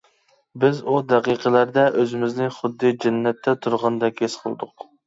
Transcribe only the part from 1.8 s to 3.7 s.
ئۆزىمىزنى خۇددى جەننەتتە